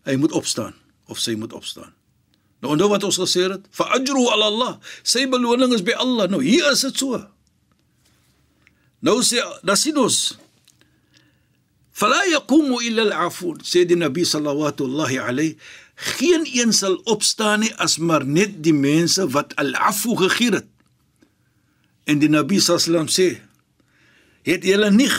hy 0.07 0.15
moet 0.19 0.31
opstaan 0.35 0.75
of 1.11 1.19
sy 1.19 1.35
moet 1.39 1.53
opstaan. 1.53 1.93
Nou 2.61 2.73
onthou 2.75 2.91
wat 2.91 3.03
ons 3.03 3.17
gesê 3.17 3.47
het, 3.49 3.65
fa 3.73 3.89
ajru 3.97 4.27
'ala 4.29 4.45
Allah. 4.45 4.73
Sy 5.03 5.25
beloning 5.29 5.73
is 5.73 5.81
by 5.81 5.97
Allah. 5.97 6.29
Nou 6.29 6.43
hier 6.43 6.71
is 6.71 6.85
dit 6.85 6.97
so. 6.97 7.17
Nou 9.01 9.21
sê 9.25 9.41
Nasinos 9.65 10.37
Fala 11.91 12.23
yaqumu 12.31 12.79
illa 12.81 13.03
al-afun. 13.09 13.59
Sê 13.61 13.83
die 13.85 13.97
Nabi 13.99 14.23
sallallahu 14.25 15.19
alayhi 15.21 15.57
geen 16.17 16.47
een 16.49 16.73
sal 16.73 16.95
opstaan 17.05 17.61
nie 17.61 17.73
as 17.77 17.99
maar 18.01 18.25
net 18.25 18.63
die 18.65 18.73
mense 18.73 19.27
wat 19.35 19.53
al-afu 19.61 20.15
gegee 20.17 20.55
het. 20.55 20.67
En 22.09 22.17
die 22.23 22.29
Nabi 22.31 22.57
sallam 22.59 23.05
sê 23.05 23.37
het 24.48 24.63
julle 24.65 24.91
nie 24.91 25.10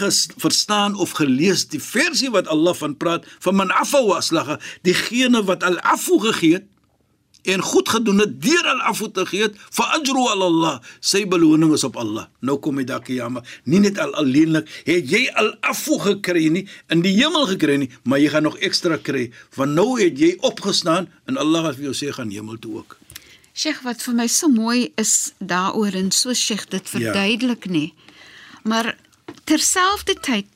verstaan 0.42 0.94
of 0.96 1.10
gelees 1.18 1.66
die 1.68 1.80
versie 1.82 2.30
wat 2.30 2.48
Allah 2.50 2.74
van 2.74 2.96
praat 2.96 3.26
van 3.44 3.54
man 3.60 3.70
afa 3.70 4.02
wa 4.06 4.16
aslaha 4.22 4.58
diegene 4.82 5.44
wat 5.44 5.62
al-afu 5.62 6.18
gegee 6.26 6.52
het 6.58 6.68
en 7.42 7.60
goed 7.60 7.88
gedoen 7.88 8.18
het 8.22 8.34
deur 8.42 8.66
al 8.70 8.80
afu 8.90 9.08
te 9.10 9.24
gee 9.26 9.48
vir 9.76 9.86
ajru 9.98 10.26
al 10.30 10.42
Allah 10.46 10.74
sy 11.00 11.24
beloning 11.26 11.72
is 11.74 11.84
op 11.84 11.96
Allah 11.98 12.28
nou 12.40 12.58
kom 12.62 12.78
hy 12.78 12.84
daar 12.86 13.02
kiyama 13.02 13.42
nie 13.66 13.80
net 13.82 13.98
al 13.98 14.14
alleenlik 14.14 14.70
het 14.86 15.10
jy 15.10 15.24
al 15.42 15.50
afu 15.72 15.98
gekry 16.04 16.48
nie 16.54 16.64
in 16.94 17.02
die 17.02 17.14
hemel 17.18 17.46
gekry 17.50 17.80
nie 17.82 17.90
maar 18.04 18.22
jy 18.22 18.30
gaan 18.34 18.46
nog 18.46 18.58
ekstra 18.62 18.98
kry 18.98 19.30
want 19.58 19.74
nou 19.74 19.96
het 19.98 20.18
jy 20.18 20.36
opgestaan 20.46 21.10
en 21.26 21.38
Allah 21.42 21.66
het 21.70 21.80
vir 21.80 21.90
jou 21.90 21.96
sê 21.98 22.12
gaan 22.14 22.30
hemel 22.30 22.58
toe 22.62 22.76
ook 22.82 22.98
Sheikh 23.54 23.82
wat 23.84 24.00
vir 24.06 24.14
my 24.16 24.28
so 24.32 24.48
mooi 24.48 24.92
is 24.96 25.32
daaroor 25.42 25.98
en 25.98 26.10
so 26.14 26.32
Sheikh 26.34 26.68
dit 26.70 26.82
Ja. 26.94 26.98
verduidelik 27.10 27.66
nê 27.66 27.90
maar 28.62 28.94
terselfdertyd 29.44 30.46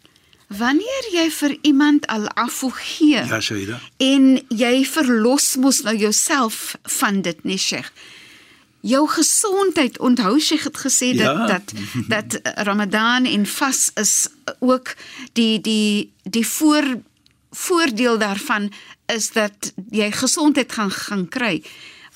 wanneer 0.48 1.06
jy 1.12 1.30
vir 1.30 1.56
iemand 1.66 2.06
al 2.06 2.28
afu 2.38 2.70
gee 2.70 3.22
ja 3.26 3.40
Shaida 3.42 3.80
en 4.02 4.36
jy 4.48 4.84
verlos 4.86 5.56
mos 5.62 5.82
nou 5.82 5.96
jouself 5.96 6.76
van 7.00 7.22
dit 7.22 7.44
nie 7.44 7.58
Sheikh. 7.58 7.90
Jou 8.86 9.08
gesondheid, 9.10 9.98
onthou 9.98 10.36
sy 10.40 10.60
het 10.62 10.76
gesê 10.78 11.08
dat 11.18 11.34
Ja. 11.36 11.46
dat 11.46 11.72
dat 12.08 12.40
Ramadan 12.66 13.24
en 13.26 13.46
vas 13.46 13.90
is 13.94 14.28
ook 14.60 14.94
die 15.32 15.60
die 15.60 16.12
die 16.22 16.46
voor 16.46 17.00
voordeel 17.50 18.18
daarvan 18.18 18.70
is 19.06 19.30
dat 19.32 19.72
jy 19.90 20.10
gesondheid 20.12 20.72
gaan 20.72 20.90
gaan 20.90 21.28
kry. 21.28 21.62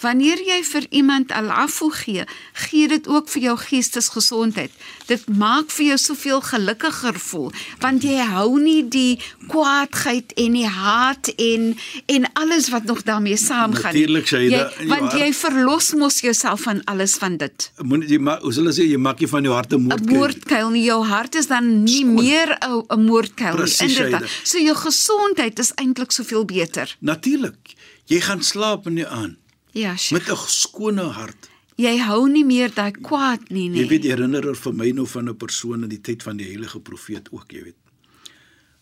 Wanneer 0.00 0.38
jy 0.46 0.62
vir 0.64 0.86
iemand 0.90 1.32
al-afu 1.32 1.90
gee, 1.92 2.24
gee 2.52 2.88
dit 2.88 3.08
ook 3.08 3.28
vir 3.28 3.42
jou 3.42 3.56
geestesgesondheid. 3.58 4.70
Dit 5.06 5.26
maak 5.28 5.70
vir 5.70 5.86
jou 5.86 5.98
soveel 5.98 6.40
gelukkiger 6.40 7.18
voel 7.18 7.52
want 7.80 8.02
jy 8.02 8.16
hou 8.32 8.58
nie 8.60 8.88
die 8.88 9.18
kwaadheid 9.48 10.32
en 10.40 10.52
die 10.56 10.66
haat 10.68 11.28
en 11.36 11.76
en 12.06 12.26
alles 12.32 12.68
wat 12.70 12.84
nog 12.84 13.02
daarmee 13.02 13.36
saamgaan. 13.36 13.92
nie. 13.94 14.00
Natuurlik, 14.06 14.26
Shaida, 14.26 14.56
Jy, 14.56 14.78
jou 14.78 14.88
want 14.88 15.00
hart- 15.12 15.18
jy 15.20 15.32
verlos 15.34 15.92
mos 15.94 16.20
jouself 16.20 16.60
van 16.62 16.84
alles 16.84 17.14
van 17.14 17.36
dit. 17.36 17.70
moet 17.82 18.08
jy 18.08 18.18
maar 18.18 18.40
hoe 18.40 18.52
hulle 18.54 18.72
sê 18.72 18.86
jy 18.88 18.96
maak 18.96 19.18
nie 19.20 19.28
van 19.28 19.42
jou 19.42 19.54
hart 19.54 19.72
'n 19.72 19.76
'n 19.76 19.82
moordkuil 19.88 20.16
moordkuil 20.18 20.70
nie. 20.70 20.84
Jou 20.84 21.04
hart 21.04 21.34
is 21.34 21.46
dan 21.46 21.82
nie 21.84 22.00
Skoon. 22.00 22.14
meer 22.14 22.58
'n 22.88 23.00
moordkuil 23.04 23.54
nie. 23.54 23.62
Presies, 23.62 23.96
Inderdaad. 23.96 24.28
So 24.44 24.58
jou 24.58 24.76
gesondheid 24.76 25.58
is 25.58 25.72
eintlik 25.74 26.10
soveel 26.12 26.44
beter. 26.44 26.96
natuurlik 27.00 27.74
jy 28.06 28.20
gaan 28.20 28.42
slaap 28.42 28.86
in 28.86 28.94
die 28.94 29.06
aand 29.06 29.36
Ja, 29.72 29.96
Sheikh. 29.96 30.26
met 30.28 30.28
'n 30.38 30.46
skone 30.46 31.02
hart 31.02 31.48
Jy 31.80 31.96
hou 32.04 32.28
nie 32.28 32.44
meer 32.44 32.68
daai 32.74 32.92
kwaad 32.92 33.48
nie, 33.50 33.70
Jy 33.70 33.70
nee. 33.70 33.88
weet 33.88 34.04
herinner 34.04 34.46
er 34.48 34.54
vir 34.54 34.72
my 34.74 34.90
nou 34.92 35.06
van 35.06 35.28
'n 35.28 35.36
persoon 35.36 35.82
in 35.82 35.88
die 35.88 36.00
tyd 36.00 36.22
van 36.22 36.36
die 36.36 36.46
heilige 36.46 36.80
profeet 36.80 37.28
ook, 37.32 37.52
jy 37.52 37.62
weet. 37.62 37.76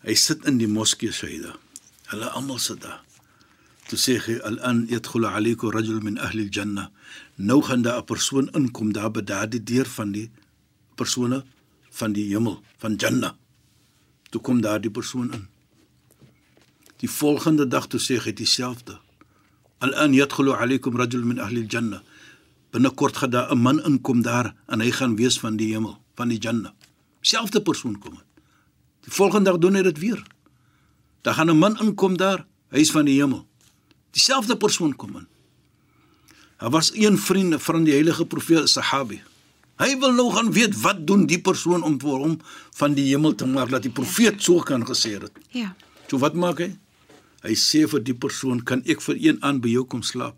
Hy 0.02 0.14
sit 0.14 0.44
in 0.46 0.58
die 0.58 0.66
moskee 0.66 1.12
Shaida. 1.12 1.56
Hulle 2.06 2.30
almal 2.30 2.58
sit 2.58 2.80
daar. 2.80 3.00
Toe 3.88 3.98
sê 3.98 4.18
hy 4.18 4.38
al-an 4.42 4.86
yadkhulu 4.88 5.26
alaykum 5.26 5.70
rajul 5.70 6.00
min 6.02 6.18
ahli 6.18 6.42
al-janna. 6.42 6.90
Nou 7.36 7.62
gaan 7.62 7.82
daar 7.82 8.00
'n 8.00 8.04
persoon 8.04 8.48
inkom 8.54 8.92
daar 8.92 9.10
by 9.10 9.20
daardie 9.22 9.62
deur 9.62 9.86
van 9.86 10.12
die 10.12 10.30
persone 10.96 11.44
van 11.90 12.12
die 12.12 12.24
hemel, 12.34 12.62
van 12.78 12.94
Jannah. 12.96 13.32
Toe 14.30 14.40
kom 14.40 14.60
daardie 14.60 14.90
persoon 14.90 15.32
in. 15.32 15.48
Die 16.96 17.08
volgende 17.10 17.68
dag 17.68 17.86
toe 17.86 18.00
sê 18.00 18.18
hy 18.24 18.32
dieselfde. 18.32 18.98
Al-an 19.78 20.12
yadkhulu 20.12 20.52
alaykum 20.52 20.96
rajul 20.96 21.24
min 21.24 21.38
ahli 21.38 21.62
al-janna. 21.62 22.02
Binnekort 22.72 23.16
gaan 23.16 23.30
daar 23.30 23.52
'n 23.52 23.58
man 23.58 23.84
inkom 23.84 24.22
daar 24.22 24.54
en 24.66 24.80
hy 24.80 24.90
gaan 24.90 25.16
wees 25.16 25.38
van 25.40 25.56
die 25.56 25.72
hemel, 25.72 25.98
van 26.14 26.28
die 26.28 26.38
Jannah. 26.38 26.72
Selfde 27.20 27.62
persoon 27.62 27.98
kom 27.98 28.14
dit. 28.14 28.24
Die 29.04 29.12
volgende 29.12 29.50
dag 29.50 29.58
doen 29.58 29.74
hy 29.74 29.82
dit 29.82 29.98
weer. 29.98 30.22
Daar 31.22 31.34
gaan 31.34 31.50
'n 31.50 31.58
man 31.58 31.78
inkom 31.78 32.16
daar, 32.16 32.46
hy 32.70 32.78
is 32.78 32.90
van 32.90 33.04
die 33.04 33.20
hemel. 33.20 33.46
Dieselfde 34.10 34.56
persoon 34.56 34.96
kom 34.96 35.16
in. 35.16 35.26
Daar 36.58 36.70
was 36.70 36.94
een 36.94 37.18
vriend 37.18 37.62
van 37.62 37.84
die 37.84 37.92
heilige 37.92 38.26
profeet 38.26 38.68
Sahabi. 38.68 39.22
Hy 39.78 39.98
wil 39.98 40.12
nou 40.12 40.32
gaan 40.34 40.52
weet 40.52 40.80
wat 40.80 41.06
doen 41.06 41.26
die 41.26 41.38
persoon 41.40 41.82
om 41.82 42.00
vir 42.00 42.18
hom 42.18 42.40
van 42.80 42.94
die 42.94 43.04
hemel 43.12 43.34
te 43.34 43.46
maak 43.46 43.70
dat 43.70 43.82
die 43.82 43.92
profeet 43.94 44.42
so 44.42 44.58
kan 44.58 44.82
gesê 44.86 45.14
het. 45.20 45.32
Ja. 45.54 45.74
So 46.10 46.18
wat 46.18 46.34
maak 46.34 46.58
hy? 46.58 46.72
Hy 47.42 47.54
sê 47.54 47.84
vir 47.86 48.02
die 48.02 48.14
persoon, 48.14 48.64
"Kan 48.64 48.82
ek 48.86 49.00
vir 49.00 49.16
een 49.16 49.42
aan 49.42 49.60
by 49.60 49.68
jou 49.68 49.84
kom 49.84 50.02
slaap?" 50.02 50.36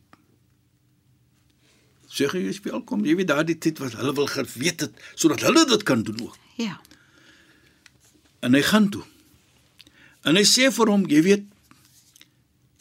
Sê 2.09 2.29
hy, 2.29 2.39
"Jy 2.39 2.53
speel 2.53 2.83
kom, 2.83 3.05
jy 3.05 3.17
weet 3.17 3.29
daardie 3.29 3.59
tyd 3.59 3.79
wat 3.79 3.93
hulle 3.93 4.13
wil 4.15 4.27
geweet 4.27 4.81
het 4.81 4.93
sodat 5.15 5.41
hulle 5.41 5.67
dit 5.67 5.83
kan 5.83 6.03
doen 6.03 6.21
ook." 6.21 6.37
Ja. 6.57 6.81
En 8.41 8.55
hy 8.55 8.63
gaan 8.63 8.89
toe. 8.89 9.05
En 10.23 10.37
hy 10.37 10.43
sê 10.43 10.71
vir 10.73 10.87
hom, 10.87 11.07
jy 11.07 11.23
weet, 11.23 11.45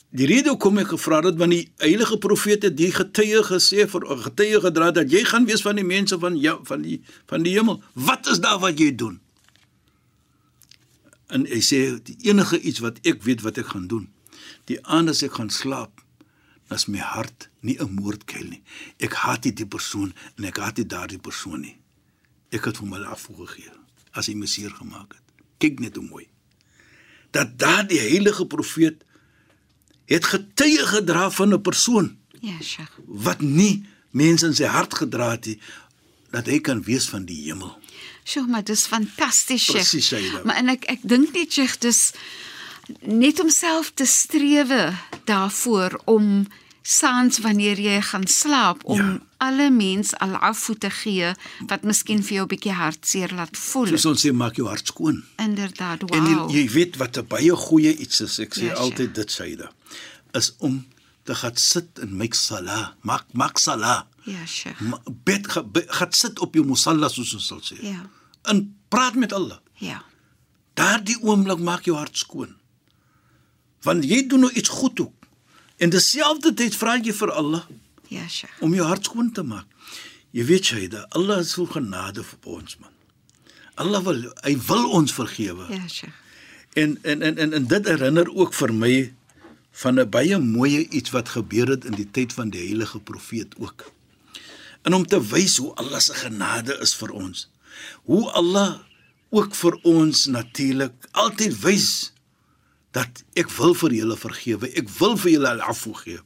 die 0.09 0.25
rede 0.25 0.49
hoekom 0.49 0.79
ek 0.81 0.87
gevra 0.95 1.21
het 1.21 1.37
want 1.37 1.53
die 1.53 1.69
heilige 1.77 2.17
profeet 2.17 2.63
het 2.63 2.75
die 2.77 2.91
getuie 2.91 3.43
gesê 3.45 3.85
vir 3.89 4.05
getuie 4.25 4.59
gedra 4.63 4.91
dat 4.91 5.11
jy 5.11 5.23
gaan 5.23 5.45
wees 5.45 5.61
van 5.61 5.75
die 5.75 5.85
mense 5.85 6.17
van 6.19 6.37
ja, 6.41 6.57
van 6.65 6.81
die 6.81 7.01
van 7.29 7.45
die 7.45 7.53
hemel. 7.53 7.83
Wat 7.93 8.27
is 8.27 8.41
daar 8.41 8.59
wat 8.59 8.79
jy 8.79 8.95
doen? 8.95 9.19
En 11.29 11.45
hy 11.45 11.59
sê 11.61 11.79
die 12.03 12.17
enige 12.29 12.59
iets 12.61 12.81
wat 12.83 12.99
ek 13.07 13.23
weet 13.23 13.41
wat 13.45 13.57
ek 13.61 13.67
gaan 13.73 13.87
doen. 13.87 14.07
Die 14.69 14.79
aand 14.85 15.09
as 15.13 15.21
ek 15.25 15.33
gaan 15.37 15.49
slaap, 15.53 16.01
is 16.73 16.85
my 16.87 16.99
hart 17.01 17.49
nie 17.65 17.77
'n 17.81 17.93
moordkuil 17.97 18.49
nie. 18.49 18.61
Ek 18.99 19.13
haat 19.13 19.43
nie 19.45 19.53
die 19.53 19.65
persoon 19.65 20.13
en 20.37 20.43
ek 20.45 20.57
haat 20.57 20.77
nie 20.77 20.85
daardie 20.85 21.17
persoon 21.19 21.61
nie. 21.61 21.77
Ek 22.51 22.65
het 22.65 22.77
hom 22.77 22.93
al 22.93 23.05
afgegee 23.05 23.71
as 24.13 24.25
hy 24.27 24.33
mesier 24.33 24.69
gemaak 24.69 25.13
het. 25.13 25.25
Kyk 25.57 25.79
net 25.79 25.95
hoe 25.95 26.05
mooi. 26.05 26.27
Dat 27.31 27.57
daardie 27.59 27.99
heilige 27.99 28.45
profeet 28.45 29.03
het 30.05 30.25
getuie 30.25 30.85
gedra 30.85 31.29
van 31.29 31.53
'n 31.53 31.61
persoon 31.61 32.17
Ja, 32.41 32.61
Sheikh. 32.61 32.97
wat 33.07 33.41
nie 33.41 33.83
mense 34.11 34.45
in 34.45 34.55
sy 34.55 34.63
hart 34.65 34.93
gedra 34.93 35.31
het 35.31 35.45
nie 35.45 35.59
dat 36.31 36.45
hy 36.45 36.59
kan 36.59 36.83
wees 36.83 37.09
van 37.09 37.25
die 37.25 37.41
hemel. 37.47 37.77
Sjoe, 38.23 38.45
maar 38.47 38.63
dis 38.63 38.85
fantasties, 38.85 39.63
Sheikh. 39.63 39.77
Presies, 39.89 40.07
Shaida. 40.07 40.41
Maar 40.45 40.55
en 40.61 40.69
ek 40.69 40.83
ek 40.85 40.99
dink 41.03 41.33
net 41.33 41.51
Sheikh 41.53 41.79
dis 41.79 42.11
net 43.01 43.39
om 43.39 43.49
self 43.49 43.91
te 43.93 44.05
strewe 44.05 44.93
daarvoor 45.29 45.99
om 46.05 46.47
saans 46.81 47.37
wanneer 47.43 47.77
jy 47.79 47.99
gaan 48.01 48.27
slaap 48.27 48.81
om 48.83 48.97
Ja. 48.97 49.19
alle 49.37 49.69
mens 49.69 50.15
al 50.17 50.33
afvoer 50.35 50.77
te 50.77 50.89
gee 50.89 51.33
wat 51.67 51.83
miskien 51.83 52.23
vir 52.23 52.33
jou 52.37 52.43
'n 52.45 52.47
bietjie 52.47 52.71
hartseer 52.73 53.31
laat 53.33 53.57
voel. 53.57 53.87
Soos 53.87 54.05
ons 54.05 54.25
sê 54.25 54.31
maak 54.33 54.55
jou 54.55 54.67
hart 54.67 54.87
skoon. 54.87 55.23
Inderdaad, 55.37 56.01
En 56.11 56.23
wow. 56.23 56.49
jy, 56.51 56.57
jy 56.63 56.69
weet 56.71 56.95
wat 56.97 57.17
'n 57.17 57.27
baie 57.27 57.55
goeie 57.55 57.95
iets 57.97 58.21
is, 58.21 58.39
ek 58.39 58.55
sê 58.55 58.63
Ja, 58.63 58.73
altyd 58.73 59.13
dit 59.15 59.31
Shaida, 59.31 59.71
is 60.33 60.53
om 60.57 60.85
te 61.23 61.35
gaan 61.35 61.55
sit 61.57 61.99
en 62.01 62.17
maak 62.17 62.33
sala, 62.33 62.95
maak 63.01 63.25
maak 63.33 63.57
sala. 63.57 64.07
Ja, 64.29 64.45
Sheikh. 64.45 64.81
Bid 65.23 65.47
ga- 65.51 65.63
be- 65.63 65.85
gaan 65.87 66.11
sit 66.13 66.39
op 66.39 66.53
jou 66.53 66.65
musalla 66.65 67.07
soos 67.09 67.33
ons 67.33 67.47
sal 67.47 67.61
sê. 67.65 67.79
Ja. 67.81 68.03
En 68.51 68.75
praat 68.87 69.15
met 69.15 69.33
Allah. 69.33 69.57
Ja. 69.79 70.03
Daardie 70.73 71.17
oomblik 71.21 71.59
maak 71.59 71.83
jou 71.89 71.97
hart 71.97 72.17
skoon. 72.17 72.55
Want 73.85 74.03
jy 74.05 74.27
doen 74.27 74.39
nou 74.45 74.51
iets 74.53 74.69
goed 74.69 74.99
ook. 74.99 75.13
En 75.77 75.89
dieselfde 75.89 76.53
tyd 76.53 76.75
vra 76.75 76.97
jy 76.99 77.13
vir 77.15 77.31
Allah 77.31 77.63
Ja, 78.07 78.27
Sheikh. 78.27 78.61
om 78.61 78.73
jou 78.73 78.85
hart 78.87 79.05
skoon 79.05 79.31
te 79.31 79.43
maak. 79.43 79.65
Jy 80.31 80.45
weet 80.45 80.65
Shaida, 80.65 81.05
Allah 81.09 81.39
is 81.39 81.51
so 81.55 81.65
genade 81.65 82.23
vir 82.23 82.37
ons 82.43 82.77
man. 82.79 82.91
Allah 83.79 84.01
wil 84.03 84.19
hy 84.43 84.57
wil 84.67 84.89
ons 84.91 85.13
vergewe. 85.13 85.65
Ja, 85.73 85.87
Sheikh. 85.87 86.13
En 86.73 86.97
en 87.03 87.21
en 87.21 87.37
en, 87.37 87.53
en 87.53 87.65
dit 87.67 87.87
herinner 87.87 88.27
ook 88.35 88.53
vir 88.53 88.73
my 88.73 89.13
van 89.71 89.99
'n 89.99 90.09
baie 90.09 90.37
mooi 90.39 90.87
iets 90.89 91.09
wat 91.09 91.29
gebeur 91.29 91.67
het 91.69 91.85
in 91.85 91.91
die 91.95 92.11
tyd 92.11 92.33
van 92.33 92.49
die 92.49 92.59
heilige 92.67 92.99
profeet 92.99 93.55
ook. 93.57 93.91
En 94.83 94.93
om 94.93 95.05
te 95.05 95.19
wys 95.31 95.57
hoe 95.57 95.73
Allah 95.75 95.99
se 95.99 96.13
genade 96.13 96.77
is 96.81 96.95
vir 96.95 97.11
ons. 97.11 97.47
Hoe 98.07 98.29
Allah 98.31 98.79
ook 99.29 99.55
vir 99.55 99.75
ons 99.83 100.25
natuurlik 100.25 101.09
altyd 101.11 101.53
wys 101.61 101.89
dat 102.97 103.21
ek 103.37 103.51
wil 103.59 103.75
vir 103.77 103.93
julle 103.99 104.17
vergewe. 104.17 104.69
Ek 104.79 104.89
wil 104.97 105.17
vir 105.21 105.35
julle 105.35 105.53
afvoer 105.61 106.01
gee. 106.05 106.21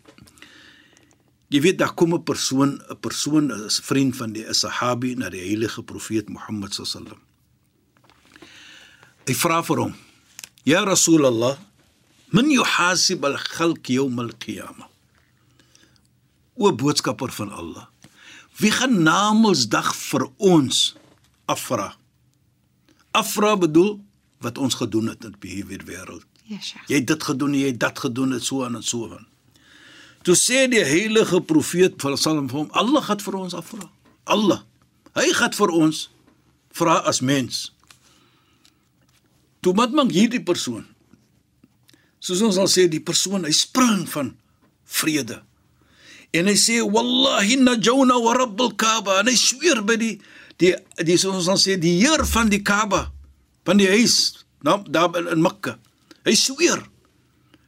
Jy 1.53 1.61
weet 1.61 1.77
daar 1.77 1.93
kom 1.93 2.13
'n 2.15 2.23
persoon, 2.23 2.81
'n 2.89 2.99
persoon 2.99 3.51
is 3.65 3.79
vriend 3.79 4.15
van 4.15 4.33
die 4.33 4.45
Sahabi 4.53 5.15
na 5.15 5.29
die 5.29 5.43
heilige 5.43 5.83
profeet 5.83 6.29
Mohammed 6.29 6.73
sallam. 6.73 7.19
Hy 9.27 9.33
vra 9.33 9.61
vir 9.63 9.77
hom: 9.77 9.95
"Ya 10.65 10.83
Rasulullah, 10.83 11.57
man 12.31 12.49
yuhasib 12.49 13.23
al-khalq 13.23 13.87
yawm 13.87 14.19
al-qiyamah?" 14.19 14.89
O 16.55 16.71
boodskapper 16.71 17.31
van 17.31 17.49
Allah, 17.49 17.87
wie 18.59 18.71
gaan 18.71 19.01
namelsdag 19.03 19.93
vir 19.95 20.27
ons 20.37 20.95
afvra? 21.45 21.93
Afvra 23.11 23.55
bedoel 23.57 23.97
wat 24.43 24.57
ons 24.57 24.75
gedoen 24.75 25.07
het 25.13 25.23
in 25.25 25.35
die 25.39 25.63
wêreld. 25.63 26.25
Sheikh. 26.47 26.87
Jy 26.89 26.99
het 26.99 27.07
dit 27.07 27.23
gedoen, 27.23 27.53
jy 27.55 27.69
het 27.71 27.79
dat 27.79 27.99
gedoen, 27.99 28.35
het 28.35 28.43
so 28.43 28.63
aan 28.65 28.75
en 28.75 28.83
so 28.83 29.07
aan. 29.11 29.27
Toe 30.23 30.35
sê 30.39 30.65
die 30.71 30.83
heilige 30.83 31.41
profeet 31.41 31.95
van 32.01 32.17
Sallam 32.17 32.49
vir 32.51 32.63
hom, 32.63 32.71
Allah 32.71 33.03
gaan 33.03 33.19
vir 33.23 33.37
ons 33.39 33.55
afvra. 33.57 33.89
Allah. 34.23 34.63
Hy 35.15 35.27
gaan 35.35 35.55
vir 35.55 35.73
ons 35.75 36.07
vra 36.73 36.99
as 37.09 37.21
mens. 37.21 37.65
Toe 39.63 39.73
wat 39.77 39.95
maak 39.95 40.11
hierdie 40.11 40.43
persoon? 40.43 40.85
Soos 42.23 42.41
ons 42.43 42.59
al 42.59 42.69
sê, 42.71 42.87
die 42.87 43.03
persoon, 43.03 43.43
hy 43.47 43.51
spring 43.55 44.05
van 44.11 44.33
vrede. 44.87 45.41
En 46.33 46.49
hy 46.49 46.55
sê 46.57 46.79
wallahi 46.81 47.59
najuna 47.61 48.17
wa 48.17 48.33
rabbil 48.37 48.73
kaaba, 48.79 49.19
en 49.21 49.29
hy 49.29 49.35
sweer 49.37 49.83
by 49.85 49.97
die 50.01 50.15
die 50.61 50.73
die 51.05 51.17
soos 51.17 51.49
ons 51.49 51.65
sê, 51.65 51.77
die 51.81 51.99
Heer 52.01 52.23
van 52.29 52.49
die 52.49 52.61
Kaaba, 52.65 53.07
van 53.65 53.79
die 53.81 53.89
huis, 53.89 54.45
nou 54.65 54.79
daar 54.89 55.13
in 55.19 55.41
Mekka. 55.43 55.77
Hy 56.23 56.35
sweer. 56.39 56.81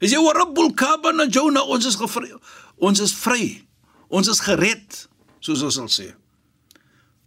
Hy 0.02 0.12
sê 0.12 0.20
wa 0.22 0.34
rabbul 0.36 0.74
kaaba 0.78 1.14
najuna 1.16 1.64
ons 1.72 1.88
is 1.88 1.98
gevry. 2.00 2.30
Ons 2.84 3.02
is 3.04 3.14
vry. 3.16 3.62
Ons 4.14 4.30
is 4.32 4.42
gered, 4.44 5.00
soos 5.44 5.64
ons 5.66 5.80
sal 5.80 5.90
sê. 5.92 6.12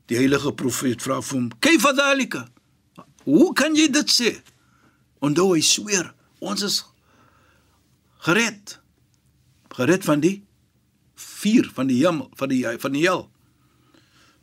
Die 0.08 0.16
heilige 0.16 0.52
profeet 0.56 1.02
vra 1.04 1.20
vir 1.20 1.36
hom: 1.36 1.48
"Kayfa 1.60 1.92
dhalika?" 1.96 2.46
Hoe 3.28 3.52
kan 3.52 3.74
jy 3.76 3.88
dit 3.92 4.08
sê? 4.08 4.30
Onthou 5.20 5.52
hy 5.52 5.60
sweer, 5.60 6.14
ons 6.40 6.62
is 6.62 6.84
gered. 8.24 8.78
Gered 9.76 10.04
van 10.04 10.20
die 10.20 10.38
vuur 11.40 11.70
van 11.74 11.86
die 11.90 12.00
hemel, 12.04 12.28
van 12.38 12.48
die 12.52 12.64
van 12.82 12.92
die 12.96 13.04
hel. 13.06 13.26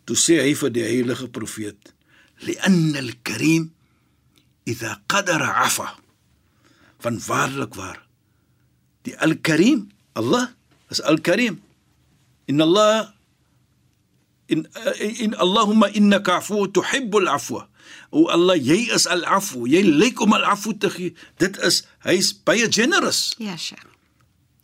Toe 0.06 0.16
sê 0.18 0.40
hy 0.46 0.54
vir 0.56 0.72
die 0.76 0.84
heilige 0.86 1.28
profeet: 1.34 1.94
"Li'anna 2.46 3.00
al-karim 3.06 3.72
idha 4.66 5.02
qadara 5.08 5.52
'afa." 5.66 5.90
van 7.06 7.20
waarlik 7.28 7.76
waar 7.78 8.00
die 9.06 9.14
al-karim 9.22 9.92
Allah 10.18 10.48
is 10.90 11.02
al-karim 11.06 11.60
in 12.50 12.62
Allah 12.62 13.14
in 14.50 14.66
in 15.22 15.36
Allahumma 15.38 15.90
innaka 15.94 16.40
afu 16.42 16.66
tuhibbu 16.72 17.22
al-afwa 17.22 17.68
o 18.10 18.26
Allah 18.36 18.58
jy 18.58 18.80
is 18.98 19.06
al-afu 19.06 19.68
jy 19.70 19.84
lyk 19.86 20.18
om 20.26 20.34
al-afu 20.34 20.74
te 20.82 20.90
gee 20.90 21.14
dit 21.38 21.58
is 21.70 21.84
hy's 22.08 22.34
baie 22.48 22.66
generous 22.72 23.36
Ja, 23.38 23.54
Sheikh. 23.58 23.86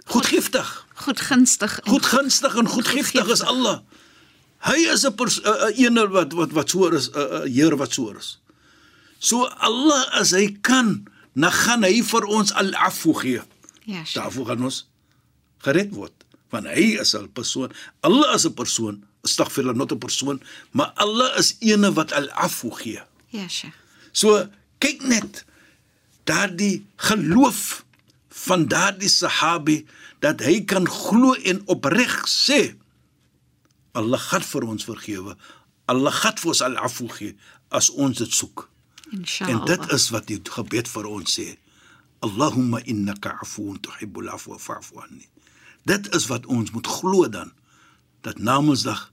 goedgiftig 0.09 0.69
Goedgunstig. 1.05 1.79
en 1.79 1.91
goedgunstig 1.91 2.55
en 2.55 2.67
goedgiftig 2.67 3.27
is 3.35 3.41
Allah 3.41 3.81
hy 4.69 4.79
is 4.93 5.03
'n 5.05 5.13
'n 5.17 5.73
ene 5.85 6.07
wat 6.07 6.33
wat 6.33 6.51
wat 6.51 6.69
so 6.69 6.87
is 6.89 7.09
'n 7.09 7.47
Heer 7.49 7.75
wat 7.77 7.93
so 7.93 8.11
is 8.17 8.37
so 9.19 9.45
Allah 9.57 10.01
as 10.21 10.31
hy 10.31 10.47
kan 10.61 11.05
dan 11.33 11.51
gaan 11.51 11.83
hy 11.87 12.01
vir 12.03 12.25
ons 12.27 12.51
al-afu 12.59 13.13
gee. 13.21 13.41
Ja, 13.87 14.03
Sheikh. 14.03 14.19
Daarvoor 14.19 14.45
gaan 14.51 14.65
ons 14.67 14.81
gered 15.63 15.93
word. 15.95 16.15
Want 16.51 16.67
hy 16.67 16.99
is 16.99 17.15
'n 17.15 17.31
persoon. 17.31 17.71
Allah 18.01 18.35
is 18.35 18.45
'n 18.45 18.53
persoon. 18.53 19.03
Astaghfirullah, 19.23 19.75
not 19.75 19.91
'n 19.91 19.97
persoon, 19.97 20.41
maar 20.71 20.91
Allah 20.95 21.37
is 21.37 21.55
ene 21.59 21.93
wat 21.93 22.11
al-afu 22.11 22.71
gee. 22.71 23.01
Ja, 23.29 23.47
Sheikh. 23.47 23.73
So 24.11 24.49
kyk 24.79 25.01
net 25.03 25.45
daardie 26.25 26.85
geloof 26.97 27.85
van 28.31 28.67
daardie 28.67 29.09
sahabi 29.11 29.81
dat 30.23 30.39
hy 30.45 30.61
kan 30.65 30.87
glo 30.87 31.33
en 31.35 31.61
opreg 31.67 32.21
sê 32.29 32.75
Allah 33.91 34.19
gaan 34.23 34.43
vir 34.47 34.63
ons 34.71 34.85
vergewe. 34.87 35.33
Allah 35.91 36.13
gaan 36.15 36.37
vir 36.39 36.51
ons 36.53 36.61
al-afu 36.63 37.09
gee 37.11 37.33
as 37.75 37.89
ons 37.91 38.17
dit 38.17 38.31
soek. 38.33 38.69
Inshallah. 39.11 39.51
En 39.51 39.65
dit 39.67 39.91
is 39.91 40.05
wat 40.15 40.29
die 40.31 40.39
gebed 40.47 40.87
vir 40.87 41.09
ons 41.11 41.35
sê. 41.39 41.47
Allahumma 42.23 42.79
innaka 42.87 43.35
afuwun 43.43 43.81
tuhibbul 43.83 44.29
afwa 44.31 44.59
fa'fu 44.61 45.01
anni. 45.03 45.27
Dit 45.89 46.07
is 46.15 46.29
wat 46.31 46.45
ons 46.45 46.71
moet 46.71 46.87
glo 46.87 47.27
dan 47.27 47.51
dat 48.23 48.39
namensdag 48.39 49.09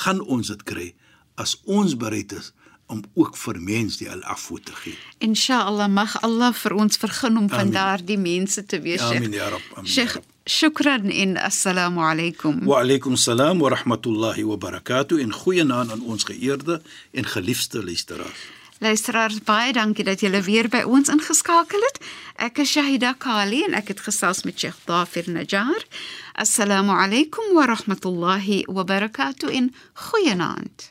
gaan 0.00 0.22
ons 0.22 0.48
dit 0.48 0.62
kry 0.64 0.88
as 1.36 1.58
ons 1.68 1.96
bereid 1.98 2.32
is 2.32 2.52
om 2.92 3.00
ook 3.14 3.36
vir 3.40 3.60
mens 3.60 3.96
die 4.00 4.10
al-afwu 4.10 4.60
te 4.60 4.74
gee. 4.82 4.98
Inshallah 5.24 5.88
mag 5.88 6.18
Allah 6.22 6.52
vir 6.62 6.76
ons 6.84 7.00
vergun 7.00 7.40
om 7.40 7.48
van 7.50 7.72
daardie 7.72 8.18
mense 8.20 8.64
te 8.66 8.80
wees, 8.84 9.00
Sheikh. 9.00 9.24
Amin 9.24 9.36
ya. 9.38 9.48
Amin. 9.50 9.88
ya 9.88 9.94
Sheikh, 9.96 10.16
shukran 10.44 11.10
en 11.10 11.36
assalamu 11.36 12.04
alaykum. 12.04 12.64
Wa 12.68 12.80
alaykum 12.84 13.16
salaam 13.16 13.58
wa 13.64 13.70
rahmatullahi 13.74 14.44
wa 14.44 14.56
barakatuh 14.56 15.20
en 15.22 15.32
goeienaand 15.32 15.90
aan 15.90 16.02
ons 16.02 16.24
geëerde 16.24 16.82
en 17.10 17.24
geliefde 17.36 17.84
luisteraars. 17.84 18.50
Luisteraars, 18.82 19.38
baie 19.46 19.70
dankie 19.72 20.04
dat 20.04 20.20
julle 20.24 20.40
weer 20.42 20.66
by 20.68 20.80
ons 20.82 21.06
ingeskakel 21.12 21.84
het. 21.86 22.00
Ek 22.42 22.58
is 22.64 22.72
Shahida 22.74 23.12
Kali 23.14 23.60
en 23.68 23.76
ek 23.78 23.92
het 23.92 24.02
gesels 24.02 24.42
met 24.42 24.58
Sheikh 24.58 24.80
Dafir 24.88 25.28
Najjar. 25.30 25.86
Assalamu 26.34 26.96
alaykum 26.98 27.52
wa 27.54 27.68
rahmatullahi 27.70 28.64
wa 28.66 28.82
barakatuh 28.82 29.54
en 29.54 29.70
goeienaand. 30.08 30.90